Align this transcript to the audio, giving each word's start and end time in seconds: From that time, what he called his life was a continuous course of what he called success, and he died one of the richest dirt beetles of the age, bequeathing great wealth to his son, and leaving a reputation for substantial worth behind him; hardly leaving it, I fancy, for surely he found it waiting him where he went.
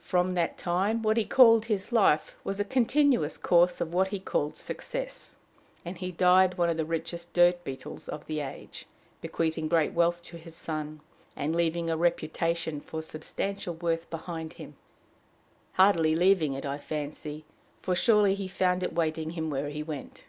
From 0.00 0.32
that 0.32 0.56
time, 0.56 1.02
what 1.02 1.18
he 1.18 1.26
called 1.26 1.66
his 1.66 1.92
life 1.92 2.34
was 2.44 2.58
a 2.58 2.64
continuous 2.64 3.36
course 3.36 3.78
of 3.78 3.92
what 3.92 4.08
he 4.08 4.18
called 4.18 4.56
success, 4.56 5.34
and 5.84 5.98
he 5.98 6.10
died 6.10 6.56
one 6.56 6.70
of 6.70 6.78
the 6.78 6.84
richest 6.86 7.34
dirt 7.34 7.62
beetles 7.62 8.08
of 8.08 8.24
the 8.24 8.40
age, 8.40 8.86
bequeathing 9.20 9.68
great 9.68 9.92
wealth 9.92 10.22
to 10.22 10.38
his 10.38 10.56
son, 10.56 11.02
and 11.36 11.54
leaving 11.54 11.90
a 11.90 11.96
reputation 11.98 12.80
for 12.80 13.02
substantial 13.02 13.74
worth 13.74 14.08
behind 14.08 14.54
him; 14.54 14.76
hardly 15.74 16.14
leaving 16.16 16.54
it, 16.54 16.64
I 16.64 16.78
fancy, 16.78 17.44
for 17.82 17.94
surely 17.94 18.34
he 18.34 18.48
found 18.48 18.82
it 18.82 18.94
waiting 18.94 19.32
him 19.32 19.50
where 19.50 19.68
he 19.68 19.82
went. 19.82 20.24